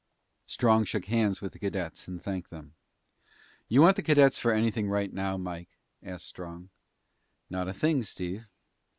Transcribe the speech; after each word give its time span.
Strong 0.47 0.83
shook 0.85 1.05
hands 1.05 1.41
with 1.41 1.53
the 1.53 1.59
cadets 1.59 2.07
and 2.07 2.19
thanked 2.19 2.49
them. 2.49 2.73
"You 3.67 3.83
want 3.83 3.97
the 3.97 4.01
cadets 4.01 4.39
for 4.39 4.51
anything 4.51 4.89
right 4.89 5.13
now, 5.13 5.37
Mike?" 5.37 5.77
asked 6.01 6.25
Strong. 6.25 6.71
"Not 7.51 7.67
a 7.67 7.73
thing, 7.73 8.01
Steve." 8.01 8.47